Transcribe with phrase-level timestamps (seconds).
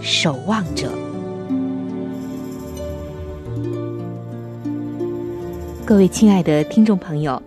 [0.00, 0.92] 守望者。
[5.84, 7.42] 各位亲爱的听众朋友，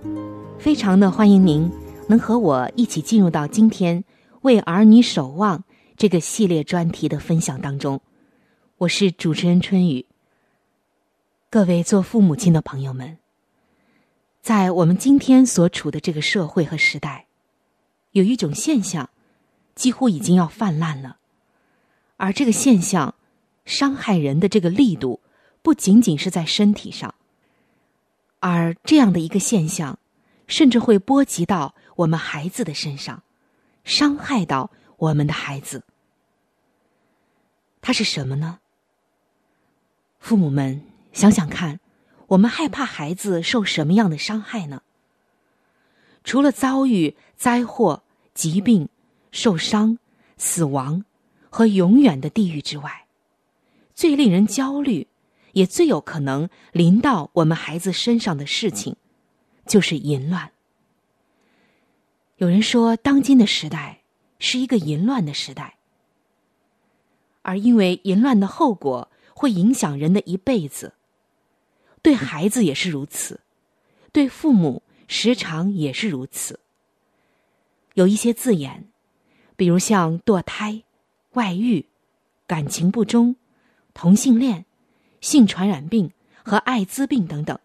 [0.59, 1.71] 非常的欢迎您
[2.07, 4.03] 能和我一起进入到今天
[4.41, 5.63] 为儿女守望
[5.95, 8.01] 这个系列专题的分享当中。
[8.79, 10.05] 我是主持人春雨。
[11.49, 13.17] 各位做父母亲的朋友们，
[14.41, 17.27] 在我们今天所处的这个社会和时代，
[18.11, 19.09] 有一种现象
[19.75, 21.17] 几乎已经要泛滥了，
[22.21, 23.15] 而这个现象
[23.65, 25.21] 伤害人的这个力度，
[25.63, 27.15] 不仅仅是在身体上。
[28.39, 29.97] 而这样的一个现象，
[30.45, 33.23] 甚至会波及到我们孩子的身上，
[33.83, 35.83] 伤害到我们的孩子。
[37.81, 38.59] 它是什么呢？
[40.19, 40.83] 父母们
[41.13, 41.79] 想想看，
[42.27, 44.83] 我们害怕孩子受什么样的伤害呢？
[46.23, 48.03] 除了遭遇灾祸、
[48.35, 48.87] 疾病、
[49.31, 49.97] 受伤、
[50.37, 51.03] 死亡
[51.51, 53.05] 和永远的地狱之外，
[53.93, 55.07] 最令人焦虑。
[55.53, 58.95] 也最有可能临到我们孩子身上的事情，
[59.65, 60.53] 就是淫乱。
[62.37, 63.99] 有人说，当今的时代
[64.39, 65.75] 是一个淫乱的时代，
[67.41, 70.93] 而因为淫乱的后果会影响人的一辈子，
[72.01, 73.41] 对孩子也是如此，
[74.13, 76.61] 对父母时常也是如此。
[77.95, 78.87] 有一些字眼，
[79.57, 80.83] 比如像堕胎、
[81.33, 81.85] 外遇、
[82.47, 83.35] 感情不忠、
[83.93, 84.65] 同性恋。
[85.21, 86.13] 性传染病
[86.43, 87.59] 和艾滋病等等，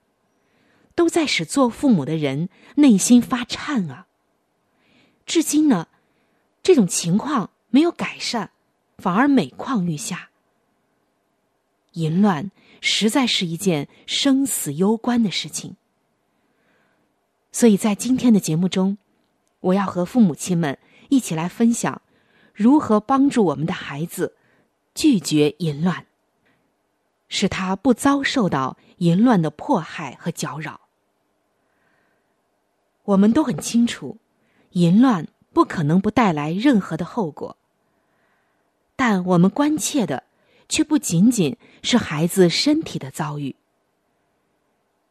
[0.95, 4.07] 都在使做父母的人内心发颤啊。
[5.25, 5.89] 至今呢，
[6.63, 8.51] 这种情况没有改善，
[8.99, 10.29] 反而每况愈下。
[11.93, 12.51] 淫乱
[12.83, 15.77] 实在是一件生死攸关的事情，
[17.51, 18.99] 所以在今天的节目中，
[19.61, 20.79] 我要和父母亲们
[21.09, 22.03] 一起来分享
[22.57, 24.35] 如何帮助我们的孩子
[24.95, 26.07] 拒绝淫乱，
[27.29, 30.81] 使他不遭受到淫乱的迫害和搅扰。
[33.05, 34.17] 我们都很清楚，
[34.71, 37.59] 淫乱不可能不带来任何的后果。
[38.97, 40.23] 但我们关切的，
[40.67, 43.55] 却不仅仅是孩子身体的遭遇。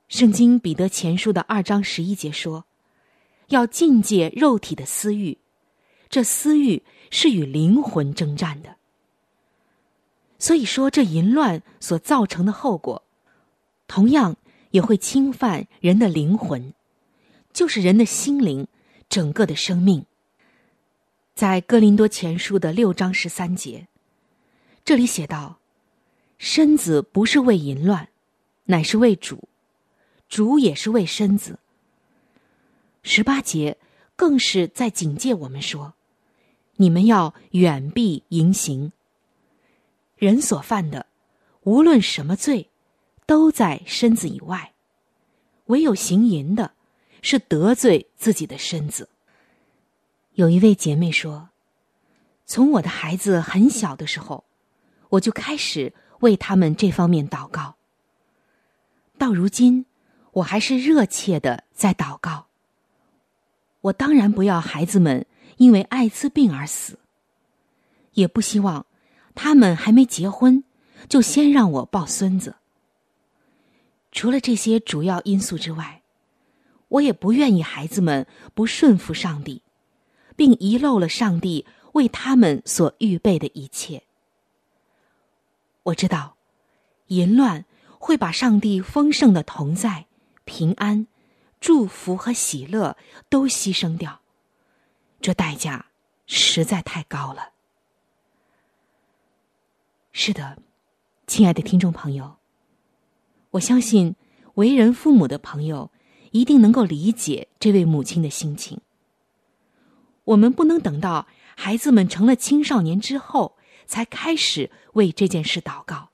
[0.07, 2.65] 圣经彼得前书的二章十一节说
[3.49, 5.37] ：“要禁戒肉体的私欲，
[6.09, 8.75] 这私欲是与灵魂征战的。”
[10.37, 13.03] 所以说，这淫乱所造成的后果，
[13.87, 14.35] 同样
[14.71, 16.73] 也会侵犯人的灵魂。
[17.53, 18.67] 就是人的心灵，
[19.07, 20.05] 整个的生命。
[21.33, 23.87] 在哥林多前书的六章十三节，
[24.83, 25.57] 这里写道
[26.37, 28.09] ：“身子不是为淫乱，
[28.65, 29.37] 乃是为主；
[30.27, 31.59] 主也是为身子。”
[33.03, 33.77] 十八节
[34.17, 35.93] 更是在警戒我们说
[36.75, 38.91] ：“你们要远避淫行。
[40.17, 41.05] 人所犯的，
[41.61, 42.69] 无论什么罪，
[43.25, 44.73] 都在身子以外；
[45.65, 46.71] 唯有行淫的。”
[47.27, 49.09] 是得罪自己的身子。
[50.33, 51.49] 有一位姐妹说
[52.45, 54.43] ：“从我的孩子很小的时候，
[55.09, 57.77] 我就开始为他们这方面祷告。
[59.17, 59.87] 到如今，
[60.33, 62.45] 我还是热切的在祷告。
[63.81, 65.25] 我当然不要孩子们
[65.57, 66.99] 因为艾滋病而死，
[68.13, 68.85] 也不希望
[69.33, 70.63] 他们还没结婚
[71.09, 72.55] 就先让我抱孙子。
[74.11, 76.01] 除了这些主要因素之外。”
[76.87, 79.63] 我也不愿意孩子们不顺服上帝，
[80.35, 84.03] 并遗漏了上帝为他们所预备的一切。
[85.81, 86.37] 我知道，
[87.07, 87.65] 淫乱
[87.97, 90.05] 会把上帝丰盛的同在、
[90.45, 91.07] 平安、
[91.59, 92.95] 祝福和喜乐
[93.29, 94.21] 都牺牲掉，
[95.25, 95.87] 这代价
[96.27, 97.49] 实在太高了。
[100.11, 100.59] 是的，
[101.25, 102.35] 亲爱的听众朋友，
[103.49, 104.15] 我相信
[104.53, 105.89] 为人父母的朋友。
[106.29, 108.81] 一定能够理解这位母亲的心情。
[110.25, 113.57] 我们不能等到孩子们成了青少年之后
[113.87, 116.09] 才开始为这件事祷告。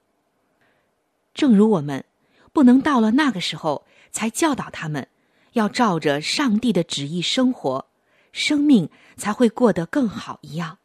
[1.34, 2.06] 正如我们
[2.54, 5.10] 不能到了那个时候才教导他们
[5.52, 7.88] 要照着上帝的旨意生活，
[8.32, 10.78] 生命才会过得更好一样。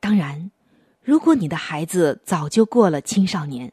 [0.00, 0.50] 当然，
[1.02, 3.72] 如果你的孩子早就过了青少年，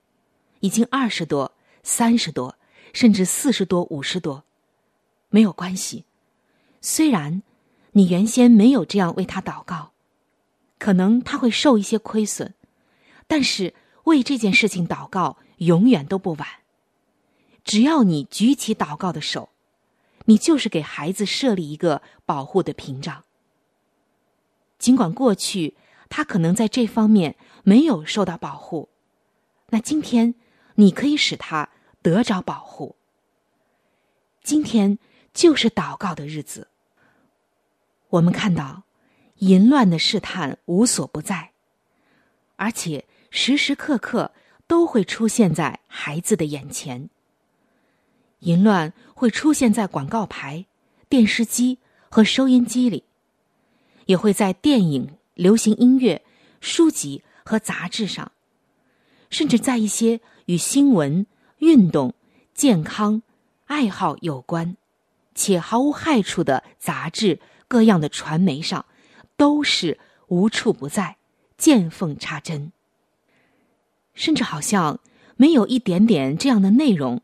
[0.60, 1.54] 已经二十多、
[1.84, 2.56] 三十多。
[2.94, 4.44] 甚至四十多、五十多，
[5.30, 6.04] 没有关系。
[6.82, 7.42] 虽然
[7.94, 9.94] 你原先没有这样为他祷告，
[10.78, 12.54] 可能他会受一些亏损，
[13.28, 13.74] 但是
[14.04, 16.46] 为这件事情祷告永远都不晚。
[17.64, 19.48] 只要你举起祷告的手，
[20.25, 23.23] 你就是给孩子设立一个保护的屏障。
[24.77, 25.75] 尽管过去
[26.09, 28.89] 他可能在这方面没有受到保护，
[29.69, 30.35] 那今天
[30.75, 31.69] 你可以使他。
[32.03, 32.95] 得着保护。
[34.41, 34.97] 今天
[35.35, 36.69] 就是祷告的日子。
[38.09, 38.81] 我们看到
[39.35, 41.51] 淫乱的试探无所不在，
[42.56, 44.31] 而且时时刻刻
[44.65, 47.12] 都会出现在孩子的眼前。
[48.42, 50.68] 淫乱会出现在广告牌、
[51.10, 51.80] 电视机
[52.10, 53.06] 和收音机里，
[54.06, 56.21] 也会在电影、流行音乐、
[56.60, 58.31] 书籍和杂志上，
[59.31, 61.26] 甚至在一些与新闻。
[61.62, 62.16] 运动、
[62.56, 63.21] 健康、
[63.68, 64.78] 爱好有关，
[65.36, 68.88] 且毫无害处的杂志、各样的传媒上，
[69.38, 71.18] 都是无处不在，
[71.60, 72.71] 见缝插针。
[74.16, 75.00] 甚至好像
[75.36, 77.21] 没有一点点这样的内容，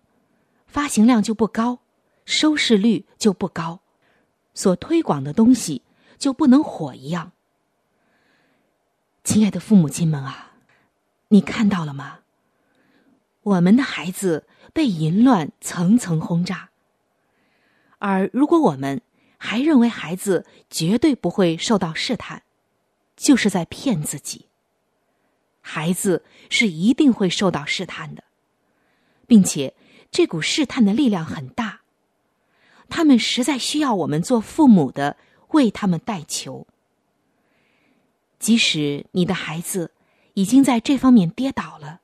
[0.78, 1.80] 发行量就不高，
[2.24, 3.80] 收视率就不高，
[4.54, 5.82] 所推广的东西
[6.20, 7.32] 就不能火一样。
[9.24, 10.52] 亲爱的父母亲们啊，
[11.30, 12.20] 你看到了吗？
[13.42, 16.70] 我们的孩子被淫乱层层轰炸，
[17.98, 19.02] 而如果我们
[19.40, 22.44] 还认为孩子绝对不会受到试探，
[23.16, 24.46] 就是在骗自己。
[25.60, 28.24] 孩子是一定会受到试探的，
[29.26, 29.74] 并且
[30.12, 31.82] 这股试探的力量很大，
[32.90, 35.18] 他们实在需要我们做父母的
[35.50, 36.66] 为他们代求。
[38.40, 39.92] 即使你的孩子
[40.36, 42.02] 已经在这方面跌倒了。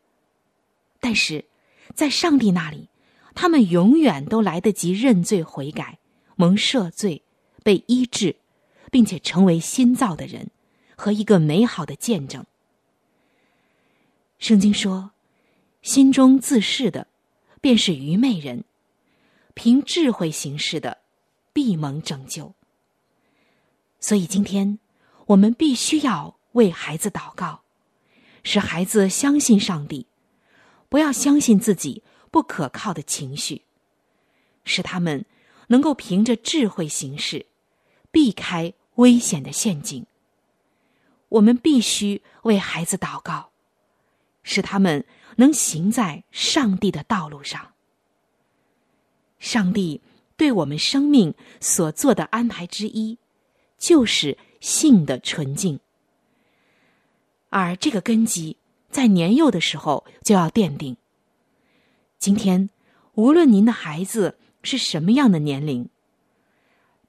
[0.99, 1.45] 但是，
[1.93, 2.89] 在上帝那里，
[3.35, 5.99] 他们永远都来得及认罪悔改，
[6.35, 7.23] 蒙赦罪，
[7.63, 8.37] 被医治，
[8.89, 10.49] 并且成为新造的人
[10.95, 12.45] 和一个美好的见证。
[14.39, 15.11] 圣经说
[15.81, 17.07] ：“心中自是的，
[17.63, 18.65] 便是愚昧人；
[19.53, 20.97] 凭智慧行事的，
[21.53, 22.53] 必蒙拯救。”
[24.01, 24.79] 所以今天
[25.27, 27.61] 我们必须要为孩子祷告，
[28.43, 30.07] 使孩子相信上帝，
[30.89, 33.61] 不要相信自己不可靠的情绪，
[34.65, 35.25] 使他们
[35.67, 37.45] 能够凭着智慧行事，
[38.11, 40.05] 避开危险的陷阱。
[41.29, 43.51] 我们必须为孩子祷告，
[44.43, 45.05] 使他们
[45.37, 47.73] 能行在上帝的道路上。
[49.39, 50.01] 上帝
[50.37, 53.17] 对我们生命所做的安排之一，
[53.77, 55.79] 就是性的纯净。
[57.49, 58.57] 而这个根基
[58.89, 60.97] 在年幼的时候就要奠定。
[62.17, 62.69] 今天，
[63.15, 65.89] 无论您的孩子是什么样的年龄，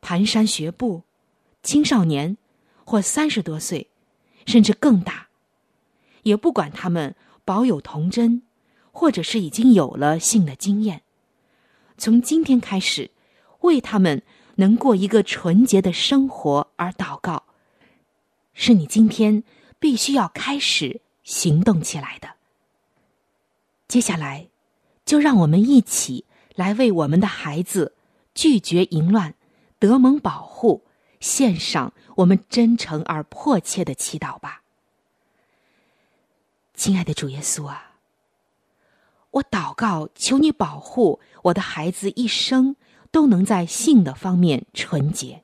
[0.00, 1.02] 蹒跚学步、
[1.62, 2.36] 青少年
[2.84, 3.88] 或三十多岁。
[4.46, 5.28] 甚至更大，
[6.22, 8.42] 也不管他们保有童真，
[8.92, 11.02] 或者是已经有了性的经验。
[11.96, 13.10] 从今天开始，
[13.60, 14.22] 为他们
[14.56, 17.44] 能过一个纯洁的生活而祷告，
[18.52, 19.44] 是你今天
[19.78, 22.30] 必须要开始行动起来的。
[23.86, 24.48] 接下来，
[25.04, 26.24] 就让我们一起
[26.56, 27.94] 来为我们的孩子
[28.34, 29.34] 拒绝淫乱、
[29.78, 30.84] 得蒙保护。
[31.20, 34.63] 献上我们真诚而迫切的祈祷吧，
[36.84, 37.92] 亲爱的主耶稣啊，
[39.30, 42.76] 我祷告，求你保护我的孩子一生
[43.10, 45.42] 都能在性的方面纯洁，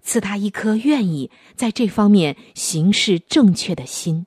[0.00, 4.26] 赐他一颗愿意在这方面行事正确的心，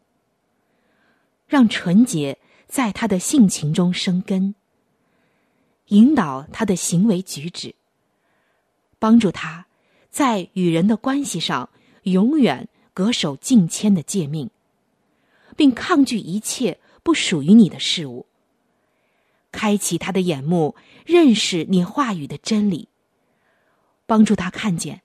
[1.48, 2.38] 让纯洁
[2.68, 4.54] 在他的性情中生根，
[5.86, 7.74] 引导他的行为举止，
[9.00, 9.66] 帮助他。
[10.10, 11.70] 在与人的关系上，
[12.04, 14.50] 永远恪守敬谦的诫命，
[15.58, 18.28] 并抗拒一切不属于你的事物。
[19.52, 22.88] 开启他的眼目，认识你话语的真理，
[24.06, 25.02] 帮助他看见，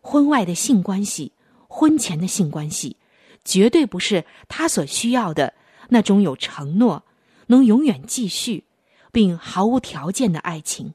[0.00, 1.32] 婚外的性关系、
[1.66, 2.96] 婚前的性关系，
[3.44, 5.54] 绝对不是他所需要的
[5.88, 7.04] 那种有承诺、
[7.48, 8.62] 能永远继续，
[9.10, 10.94] 并毫无条件的爱情。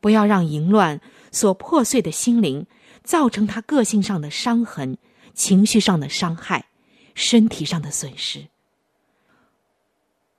[0.00, 1.00] 不要让淫乱。
[1.34, 2.66] 所破碎的心灵，
[3.02, 4.98] 造成他个性上的伤痕、
[5.32, 6.66] 情绪上的伤害、
[7.14, 8.48] 身体上的损失。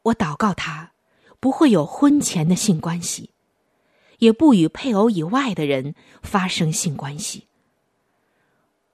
[0.03, 0.91] 我祷告他
[1.39, 3.31] 不会有婚前的性关系，
[4.19, 7.47] 也不与配偶以外的人发生性关系。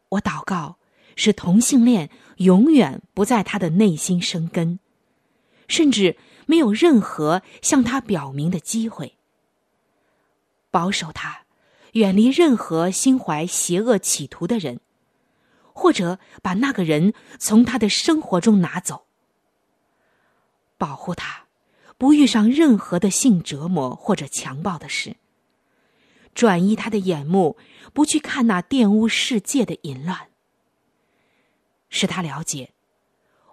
[0.09, 0.77] 我祷告
[1.15, 4.79] 使同性恋永远不在他的内心生根，
[5.67, 9.17] 甚至没有任何向他表明的机会。
[10.71, 11.45] 保守他。
[11.93, 14.79] 远离任何心怀邪恶企图的人，
[15.79, 19.05] 或者把那个人从他的生活中拿走。
[20.77, 21.45] 保护他，
[21.97, 25.15] 不遇上任何的性折磨或者强暴的事。
[26.35, 27.57] 转移他的眼目，
[27.93, 30.27] 不去看那玷污世界的淫乱。
[31.89, 32.73] 使他了解，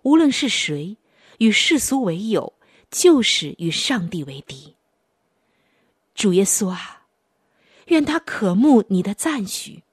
[0.03, 0.97] 无论是谁
[1.39, 2.55] 与世俗为友，
[2.91, 4.75] 就是与上帝为敌。
[6.15, 7.07] 主耶稣啊！
[7.87, 9.85] 愿他渴慕你的赞许，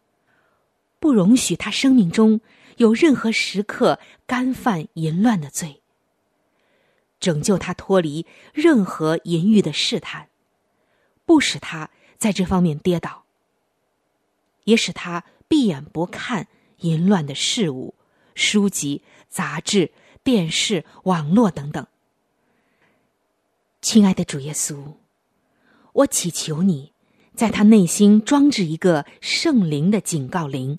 [1.03, 2.39] 不容许他生命中
[2.77, 5.81] 有任何时刻干犯淫乱的罪。
[7.19, 10.29] 拯救他脱离任何淫欲的试探，
[11.25, 13.25] 不使他在这方面跌倒，
[14.63, 17.95] 也使他闭眼不看淫乱的事物、
[18.33, 19.91] 书籍、杂志、
[20.23, 21.85] 电视、网络等等。
[23.81, 24.93] 亲爱的主耶稣，
[25.91, 26.93] 我祈求你。
[27.35, 30.77] 在他内心装置一个圣灵的警告铃，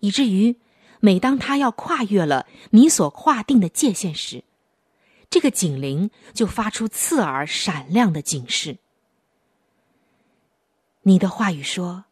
[0.00, 0.56] 以至于
[1.00, 4.44] 每当他要跨越了你所划定的界限时，
[5.30, 8.78] 这个警铃就发出刺耳闪亮的警示。
[11.02, 12.04] 你的话语说：“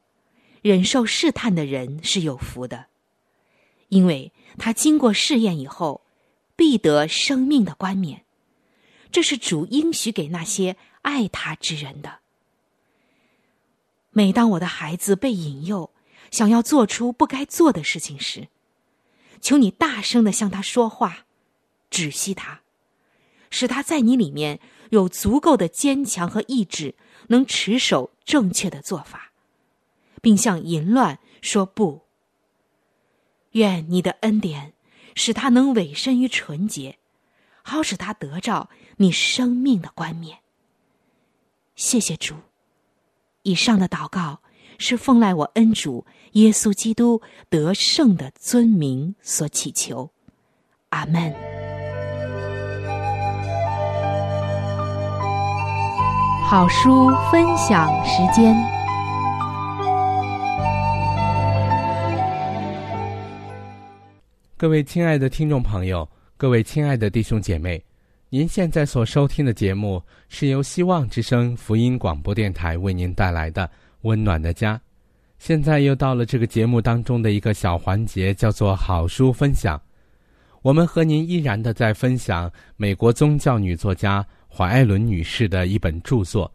[0.62, 2.87] 忍受试探的人是有福的，
[3.88, 6.02] 因为他经过试验以后，
[6.55, 8.23] 必得生命的冠冕。”
[9.12, 12.19] 这是主应许给那些爱他之人的。
[14.11, 15.90] 每当我的孩子被引诱，
[16.30, 18.49] 想要做出不该做的事情时，
[19.40, 21.26] 求你大声的向他说话，
[21.90, 22.62] 止息他，
[23.50, 26.95] 使他在你里面有足够的坚强和意志，
[27.28, 29.33] 能持守正确的做法，
[30.21, 32.02] 并向淫乱说不。
[33.52, 34.75] 愿你的恩典
[35.14, 36.99] 使他能委身于纯洁，
[37.62, 38.68] 好使他得着
[38.99, 40.40] 你生命的冠冕。
[41.75, 42.35] 谢谢主。
[43.42, 44.40] 以上的祷告
[44.78, 50.11] 是奉赖我恩主耶稣基督得胜的尊名所祈求。
[50.90, 51.35] 阿门。
[56.49, 58.54] 好书分享时间。
[64.56, 67.85] 各位亲爱的听众朋友，各位亲爱的弟兄姐妹，
[68.30, 73.68] 您现在所收听的节目是由希望之声福音广播电台为您带来的。
[74.06, 74.75] 温暖的家》。
[75.38, 79.78] 现在又到了这个节目当中的一个小环节，叫做好书分享。
[80.62, 86.50] 我们和您依然的在分享美国宗教女作家怀艾伦女士的一本著作，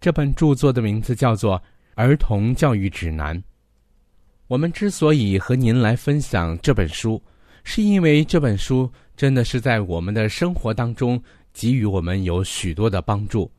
[0.00, 1.56] 这本著作的名字叫做
[1.94, 3.38] 《儿童教育指南》。
[4.48, 7.22] 我们之所以和您来分享这本书，
[7.62, 13.50] 是因为这本书真的是在我们的生活当中给予我们有许多的帮助，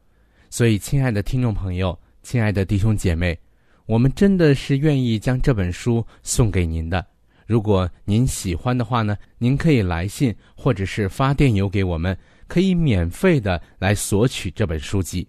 [0.51, 3.37] 所以，亲爱的听众朋友，亲爱的弟兄姐妹，
[3.85, 7.05] 我们真的是愿意将这本书送给您的。
[7.45, 12.17] 如果您喜欢的话呢，您可以来信或者是发电邮给我们，
[12.47, 15.27] 可以免费的来索取这本书籍。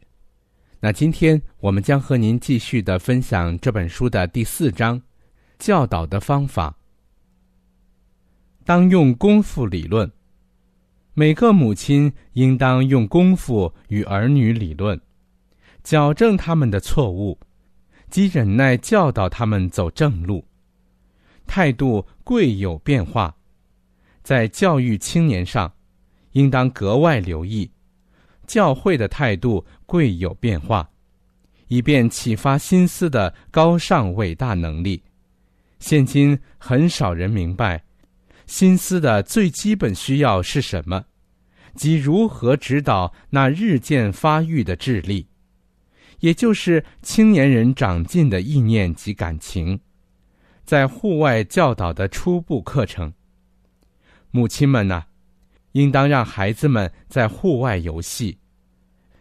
[0.81, 5.01] 那今天我们将和您继续的分享这本书的第四章，
[5.59, 6.75] 教导的方法。
[8.65, 10.11] 当用功夫理论，
[11.13, 14.99] 每个母亲应当用功夫与儿女理论，
[15.87, 17.39] 矫正他们的错误，
[18.11, 20.45] 及忍耐教导他们走正路。
[21.47, 23.33] 态度贵有变化，
[24.25, 25.73] 在教育青年上，
[26.33, 27.71] 应当格外留意，
[28.49, 30.91] 教会的态度贵有变化，
[31.69, 35.01] 以便启发心思的高尚伟大能力。
[35.79, 37.81] 现今很少人明白。
[38.47, 41.05] 心思的最基本需要是什么？
[41.77, 45.29] 即如何指导那日渐发育的智力，
[46.21, 49.79] 也就是青年人长进的意念及感情。
[50.65, 53.13] 在户外教导的初步课程，
[54.31, 55.05] 母亲们呢，
[55.73, 58.39] 应当让孩子们在户外游戏，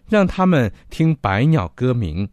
[0.09, 2.27] 让他们听百鸟歌鸣，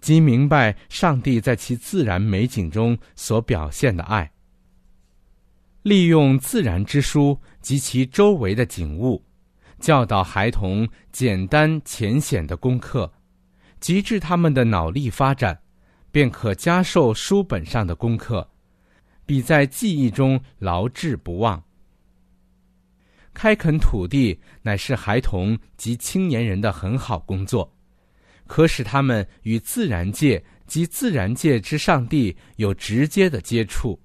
[0.00, 4.30] 即明白上帝在其自然美景中所表现的爱。
[5.82, 9.22] 利用自然之书及其周围的景物，
[9.78, 13.12] 教导孩童简单浅显的功课，
[13.80, 15.58] 极致他们的脑力发展，
[16.12, 18.46] 便可加受书本上的功课，
[19.24, 21.62] 比在记忆中牢滞不忘。
[23.32, 27.72] 开垦土地乃是孩童及青年人的很好工作，
[28.46, 33.98] 可使他们与自然界及自然界之上帝有直接的接触。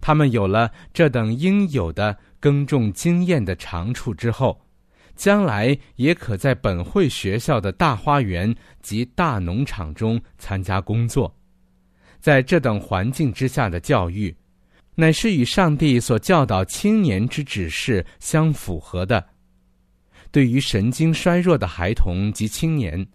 [0.00, 4.60] 他们有了这等应有的耕种经验的长处之后，
[5.16, 11.34] 将来也可在本会学校的大花园及大农场中参加工作。
[12.20, 14.34] 在这等环境之下的教育，
[14.94, 19.24] 乃是与上帝所教导青年之指示相符合的。
[20.30, 23.06] 对于神经衰弱的孩童及青年，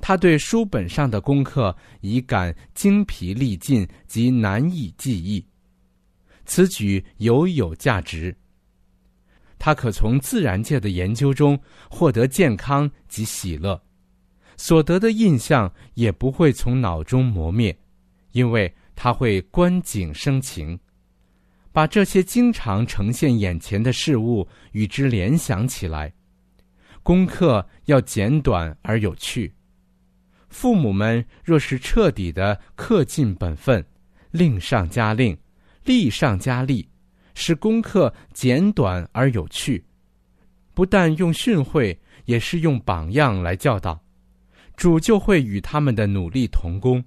[0.00, 5.44] 他对书本上的功课已感精疲力尽及难以记忆。
[6.44, 8.34] 此举尤有价值。
[9.64, 11.56] 他可从自然界的研究中
[11.88, 13.80] 获得健康及喜乐，
[14.56, 17.78] 所得的印象也不会从脑中磨灭，
[18.32, 20.76] 因为他会观景生情，
[21.70, 26.12] 把这些经常呈现眼前的事物与之联想起来。
[27.04, 29.54] 功课要简短而有趣。
[30.48, 33.86] 父母们若是彻底的恪尽本分，
[34.32, 35.38] 令上加令。
[35.84, 36.88] 力上加力，
[37.34, 39.84] 使功课简短而有趣。
[40.74, 44.02] 不但用训诲，也是用榜样来教导，
[44.76, 47.04] 主就会与他们的努力同工，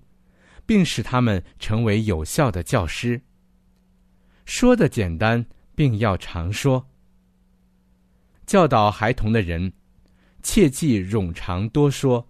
[0.65, 3.19] 并使他们成为有效的教师。
[4.45, 6.85] 说的简单，并要常说。
[8.45, 9.73] 教导孩童的人，
[10.43, 12.27] 切忌冗长多说，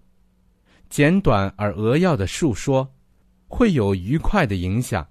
[0.89, 2.89] 简短而扼要的述说，
[3.49, 5.05] 会有愉快的影响。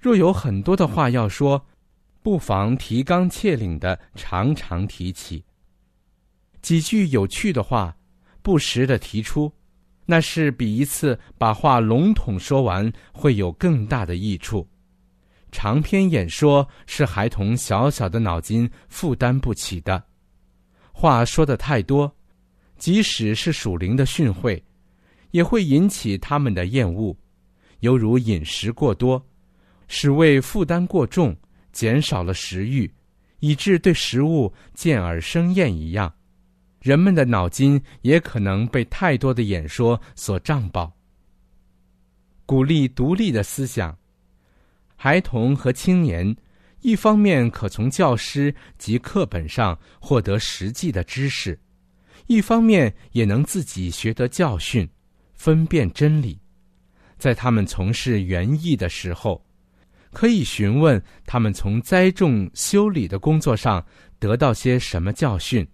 [0.00, 1.64] 若有很多的话要说，
[2.22, 5.44] 不妨提纲挈领的常常提起。
[6.60, 7.96] 几句有趣的话，
[8.42, 9.52] 不时的提出，
[10.06, 14.66] 那是比一次把话笼统说完会有更大的益处。
[15.50, 20.02] 长篇演说是孩童小小的脑筋负担不起的，
[20.92, 22.10] 话说的太多，
[22.78, 24.62] 即使是属灵的训诲，
[25.32, 27.14] 也会引起他们的厌恶，
[27.80, 29.22] 犹如饮食过多。
[29.88, 31.36] 使胃负担过重，
[31.72, 32.88] 减少了食欲，
[33.40, 36.12] 以致对食物见而生厌一样。
[36.80, 40.92] 人们的脑筋也可能被太多的演说所胀饱。
[42.44, 43.96] 鼓励独立的思想，
[44.96, 46.36] 孩童和青年，
[46.80, 51.58] 一方面可从教师及课本上获得实际的知识，
[52.26, 54.88] 一方面也能自己学得教训，
[55.34, 56.38] 分辨真理。
[57.16, 59.42] 在他们从事园艺的时候。
[60.12, 63.84] 可以询问他们从栽种、修理的工作上
[64.18, 65.66] 得到些什么教训。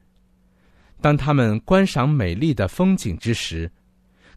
[1.00, 3.70] 当他们观赏美丽的风景之时，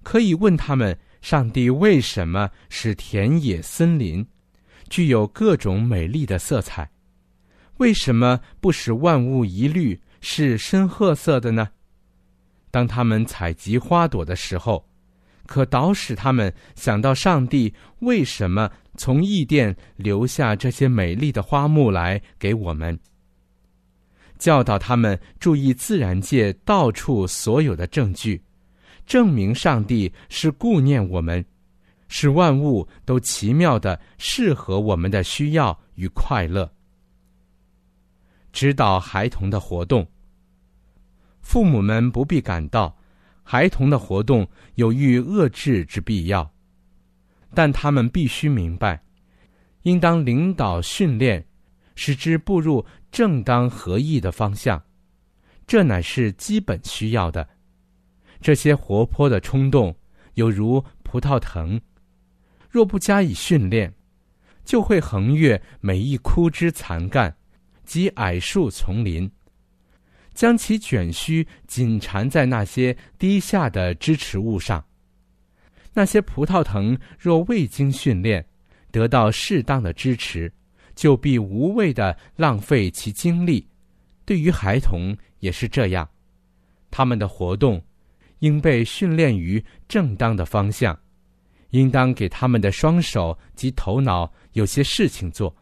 [0.04, 4.26] 可以问他们：上帝为什么使田野、森林
[4.90, 6.90] 具有各种美丽的色彩？
[7.78, 11.70] 为什么不使万物一律是深褐色的呢？
[12.70, 14.88] 当他们采集花朵的时候，
[15.48, 22.96] 可导使他们想到上帝为什么从异殿留下这些美丽的花木来给我们。
[24.38, 28.40] 教导他们注意自然界到处所有的证据，
[29.08, 31.44] 证明上帝是顾念我们，
[32.10, 36.72] 使万物都奇妙的适合我们的需要与快乐。
[38.54, 40.06] 指导孩童的活动，
[41.40, 42.96] 父母们不必感到
[43.42, 46.51] 孩童的活动有欲遏制之必要，
[47.54, 49.04] 但他们必须明白，
[49.84, 51.46] 应当领导训练。
[51.94, 54.82] 使之步入正当合意的方向，
[55.68, 57.48] 这乃是基本需要的。
[58.40, 59.96] 这些活泼的冲动，
[60.34, 61.80] 有如葡萄藤，
[62.70, 63.94] 若不加以训练，
[64.64, 67.36] 就会横越每一枯枝残干
[67.84, 69.30] 及矮树丛林，
[70.34, 74.84] 将其卷须紧缠在那些低下的支持物上。
[75.93, 78.45] 那些葡萄藤若未经训练，
[78.91, 80.51] 得到适当的支持。
[80.93, 83.65] 就必无谓的浪费其精力，
[84.25, 86.08] 对于孩童也是这样，
[86.91, 87.82] 他们的活动
[88.39, 90.95] 应被训练于正当的方向，
[91.69, 95.56] 应当给他们的双手及头脑有些事情做，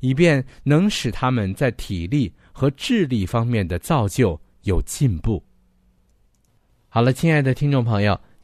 [0.00, 5.42] 以便能使他们在体力和智力方面的造就有进步。
[6.90, 8.20] 好了，亲爱的听众朋友，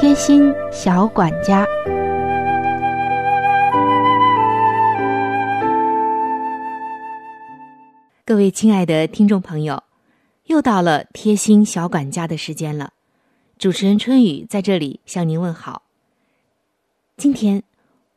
[0.00, 1.66] 贴心小管家，
[8.24, 9.82] 各位亲爱的听众朋友，
[10.44, 12.92] 又到了贴心小管家的时间了。
[13.58, 15.82] 主持人春雨在这里向您问好。
[17.16, 17.64] 今天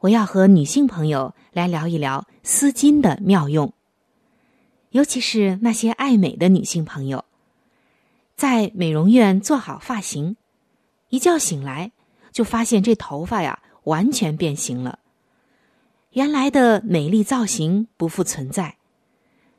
[0.02, 3.74] 我要和女性朋友来聊一聊丝巾的妙用，
[4.92, 7.26] 尤其是那些爱美的女性朋友，
[8.36, 10.36] 在美容院做好发型。
[11.12, 11.92] 一觉醒来，
[12.32, 15.00] 就发现这头发呀完全变形了。
[16.12, 18.78] 原来的美丽造型不复存在，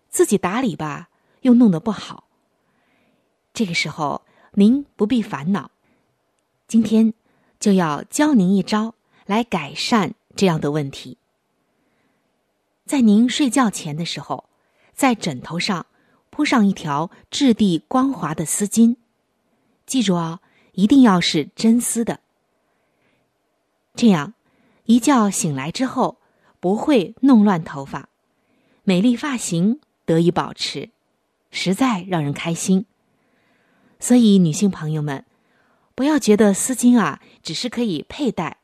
[0.09, 1.11] 自己打理吧
[1.43, 2.25] 又弄得不好。
[3.53, 5.71] 这个时候您不必烦恼，
[6.67, 7.13] 今天
[7.61, 8.95] 就要教您一招
[9.27, 11.19] 来改善这样的问题。
[12.87, 14.49] 在您睡觉前的时候，
[14.95, 15.85] 在枕头上
[16.31, 18.97] 铺上一条质地光滑的丝巾，
[19.85, 20.41] 记住哦。
[20.73, 22.21] 一定要是真丝的，
[23.95, 24.35] 这样
[24.85, 26.19] 一觉醒来之后
[26.61, 28.09] 不会弄乱头发，
[28.85, 30.91] 美丽发型得以保持，
[31.51, 32.87] 实在让人开心。
[34.01, 35.25] 所以，女性朋友们，
[35.95, 38.57] 不要觉得丝巾啊只是可以佩戴，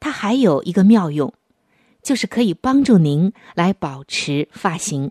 [0.00, 1.34] 它还有一个妙用，
[2.02, 5.10] 就是可以帮助您来保持发型。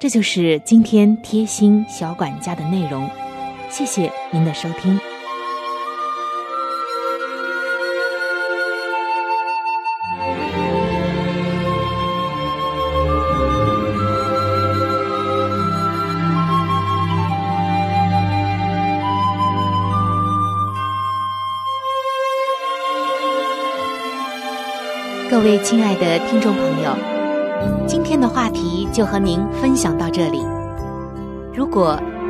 [0.00, 3.31] 这就是今天贴心小管家的内容。
[3.72, 5.00] 谢谢您的收听，
[25.30, 26.94] 各位亲爱的听众朋友，
[27.86, 30.44] 今天的话题就和您分享到这里。
[31.54, 31.98] 如果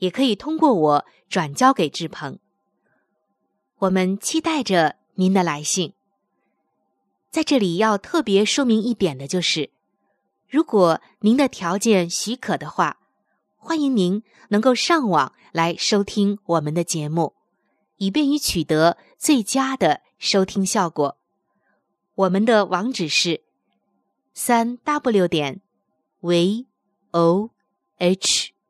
[0.00, 2.38] 也可以通过我转交给志鹏。
[3.78, 5.94] 我们期待着您的来信。
[7.30, 9.70] 在这里要特别说明一点的就是，
[10.48, 12.98] 如果您的条件许可的话，
[13.56, 17.34] 欢迎您能够上网来收听我们的节目，
[17.96, 21.16] 以便于取得最佳的收听效果。
[22.16, 23.42] 我们的网址是
[24.34, 25.60] 三 w 点
[26.20, 26.66] v
[27.12, 27.50] o
[27.96, 28.49] h。